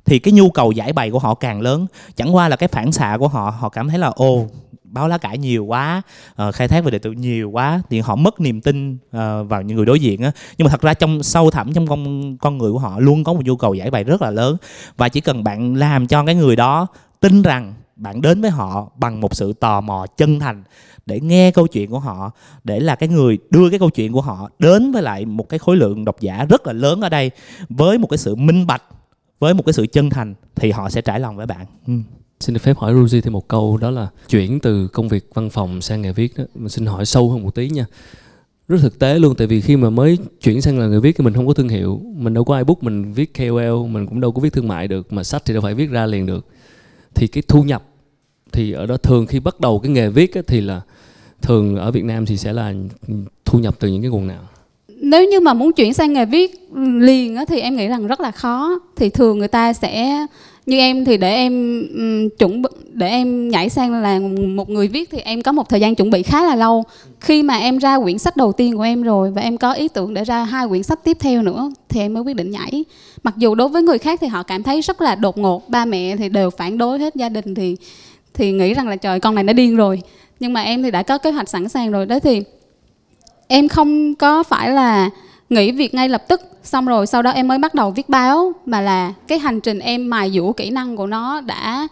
[0.06, 1.86] thì cái nhu cầu giải bày của họ càng lớn.
[2.16, 4.48] Chẳng qua là cái phản xạ của họ họ cảm thấy là ô
[4.92, 6.02] báo lá cải nhiều quá
[6.48, 9.00] uh, khai thác về đề tự nhiều quá thì họ mất niềm tin uh,
[9.50, 10.32] vào những người đối diện á.
[10.58, 13.34] Nhưng mà thật ra trong sâu thẳm trong con con người của họ luôn có
[13.34, 14.58] một nhu cầu giải bày rất là lớn.
[14.98, 16.88] Và chỉ cần bạn làm cho cái người đó
[17.20, 20.64] tin rằng bạn đến với họ bằng một sự tò mò chân thành
[21.06, 22.32] để nghe câu chuyện của họ
[22.64, 25.60] để là cái người đưa cái câu chuyện của họ đến với lại một cái
[25.60, 27.32] khối lượng độc giả rất là lớn ở đây
[27.70, 28.84] với một cái sự minh bạch
[29.40, 31.66] với một cái sự chân thành thì họ sẽ trải lòng với bạn.
[31.88, 31.94] Ừ
[32.40, 35.50] xin được phép hỏi Ruzi thêm một câu, đó là chuyển từ công việc văn
[35.50, 36.44] phòng sang nghề viết đó.
[36.56, 37.86] mình xin hỏi sâu hơn một tí nha.
[38.68, 41.24] Rất thực tế luôn, tại vì khi mà mới chuyển sang là người viết thì
[41.24, 42.02] mình không có thương hiệu.
[42.16, 44.88] Mình đâu có ai book mình viết KOL mình cũng đâu có viết thương mại
[44.88, 46.46] được, mà sách thì đâu phải viết ra liền được.
[47.16, 47.84] Thì cái thu nhập
[48.52, 50.82] thì ở đó thường khi bắt đầu cái nghề viết thì là
[51.42, 52.74] thường ở Việt Nam thì sẽ là
[53.46, 54.44] thu nhập từ những cái nguồn nào?
[54.88, 56.52] Nếu như mà muốn chuyển sang nghề viết
[57.00, 58.80] liền thì em nghĩ rằng rất là khó.
[58.96, 60.26] Thì thường người ta sẽ
[60.70, 62.62] như em thì để em um, chuẩn
[62.94, 64.20] để em nhảy sang là
[64.56, 66.84] một người viết thì em có một thời gian chuẩn bị khá là lâu.
[67.20, 69.88] Khi mà em ra quyển sách đầu tiên của em rồi và em có ý
[69.88, 72.86] tưởng để ra hai quyển sách tiếp theo nữa thì em mới quyết định nhảy.
[73.24, 75.86] Mặc dù đối với người khác thì họ cảm thấy rất là đột ngột ba
[75.86, 77.76] mẹ thì đều phản đối hết gia đình thì
[78.34, 80.02] thì nghĩ rằng là trời con này nó điên rồi.
[80.40, 82.06] Nhưng mà em thì đã có kế hoạch sẵn sàng rồi.
[82.06, 82.44] Đó thì
[83.48, 85.10] em không có phải là
[85.50, 88.54] nghỉ việc ngay lập tức xong rồi sau đó em mới bắt đầu viết báo,
[88.66, 91.88] mà là cái hành trình em mài dũa kỹ năng của nó đã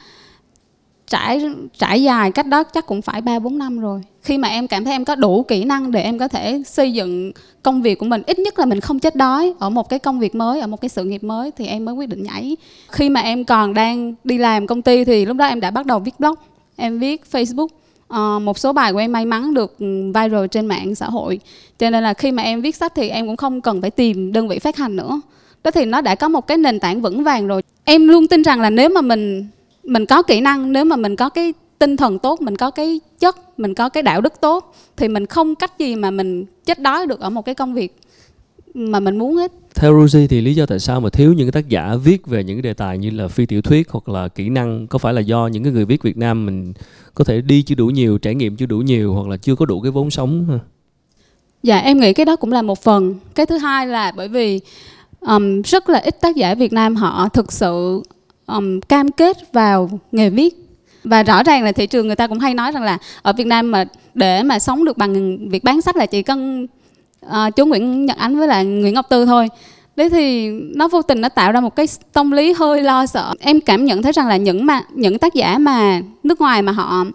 [1.08, 1.41] trải
[1.77, 4.01] trải dài cách đó chắc cũng phải ba, bốn năm rồi.
[4.21, 6.93] Khi mà em cảm thấy em có đủ kỹ năng để em có thể xây
[6.93, 7.32] dựng
[7.63, 10.19] công việc của mình, ít nhất là mình không chết đói ở một cái công
[10.19, 12.58] việc mới, ở một cái sự nghiệp mới, thì em mới quyết định nhảy.
[12.89, 15.86] Khi mà em còn đang đi làm công ty thì lúc đó em đã bắt
[15.86, 16.36] đầu viết blog,
[16.75, 17.67] em viết facebook
[18.13, 21.39] uh, một số bài của em may mắn được ừ, viral trên mạng xã hội.
[21.80, 24.32] Cho nên là khi mà em viết sách thì em cũng không cần phải tìm
[24.32, 25.22] đơn vị phát hành nữa.
[25.63, 27.62] Đó thì nó đã có một cái nền tảng vững vàng rồi.
[27.84, 29.48] Em luôn tin rằng là nếu mà mình
[29.84, 33.00] mình có kỹ năng nếu mà mình có cái tinh thần tốt mình có cái
[33.20, 36.80] chất mình có cái đạo đức tốt thì mình không cách gì mà mình chết
[36.80, 38.00] đói được ở một cái công việc
[38.77, 39.51] mà mình muốn hết.
[39.75, 42.43] Theo Rosie thì lý do tại sao mà thiếu những cái tác giả viết về
[42.43, 45.13] những cái đề tài như là phi tiểu thuyết hoặc là kỹ năng có phải
[45.13, 46.73] là do những cái người viết Việt Nam mình
[47.13, 49.65] có thể đi chưa đủ nhiều trải nghiệm chưa đủ nhiều hoặc là chưa có
[49.65, 50.59] đủ cái vốn sống
[51.63, 53.15] dạ em nghĩ cái đó cũng là một phần.
[53.35, 54.59] Cái thứ hai là bởi vì
[55.21, 58.01] um, rất là ít tác giả Việt Nam họ thực sự
[58.45, 60.55] um, cam kết vào nghề viết.
[61.03, 63.47] Và rõ ràng là thị trường người ta cũng hay nói rằng là ở Việt
[63.47, 66.67] Nam mà để mà sống được bằng việc bán sách là chỉ cần
[67.27, 69.49] uh, chú Nguyễn Nhật Ánh với lại Nguyễn Ngọc Tư thôi.
[69.95, 73.33] Đấy thì nó vô tình nó tạo ra một cái tâm lý hơi lo sợ.
[73.39, 76.71] Em cảm nhận thấy rằng là những mà những tác giả mà nước ngoài mà
[76.71, 77.05] họ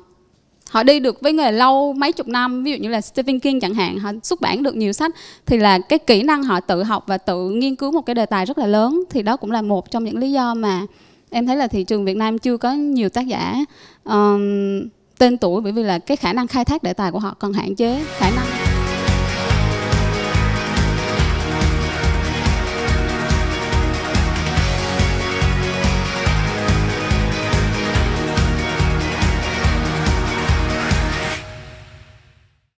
[0.71, 3.61] họ đi được với nghề lâu mấy chục năm ví dụ như là Stephen King
[3.61, 5.15] chẳng hạn họ xuất bản được nhiều sách
[5.47, 8.27] thì là cái kỹ năng họ tự học và tự nghiên cứu một cái đề
[8.27, 9.03] tài rất là lớn.
[9.11, 10.87] Thì đó cũng là một trong những lý do mà
[11.31, 13.65] em thấy là thị trường Việt Nam chưa có nhiều tác giả
[14.05, 14.41] um,
[15.19, 17.53] tên tuổi bởi vì là cái khả năng khai thác đề tài của họ còn
[17.53, 18.62] hạn chế khả năng